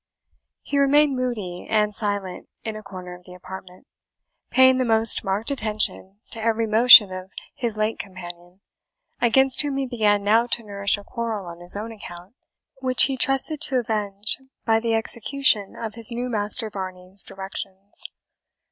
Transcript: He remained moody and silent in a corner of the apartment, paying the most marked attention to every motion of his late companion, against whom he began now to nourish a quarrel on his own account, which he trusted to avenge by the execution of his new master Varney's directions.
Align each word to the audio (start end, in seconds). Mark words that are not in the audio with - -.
He 0.63 0.79
remained 0.79 1.15
moody 1.15 1.67
and 1.69 1.93
silent 1.93 2.49
in 2.63 2.75
a 2.75 2.81
corner 2.81 3.13
of 3.13 3.23
the 3.25 3.35
apartment, 3.35 3.85
paying 4.49 4.79
the 4.79 4.83
most 4.83 5.23
marked 5.23 5.51
attention 5.51 6.21
to 6.31 6.41
every 6.41 6.65
motion 6.65 7.13
of 7.13 7.29
his 7.53 7.77
late 7.77 7.99
companion, 7.99 8.61
against 9.21 9.61
whom 9.61 9.77
he 9.77 9.85
began 9.85 10.23
now 10.23 10.47
to 10.47 10.63
nourish 10.63 10.97
a 10.97 11.03
quarrel 11.03 11.45
on 11.45 11.59
his 11.59 11.77
own 11.77 11.91
account, 11.91 12.33
which 12.79 13.03
he 13.03 13.15
trusted 13.15 13.61
to 13.61 13.77
avenge 13.77 14.39
by 14.65 14.79
the 14.79 14.95
execution 14.95 15.75
of 15.75 15.93
his 15.93 16.09
new 16.11 16.29
master 16.29 16.71
Varney's 16.71 17.23
directions. 17.23 18.03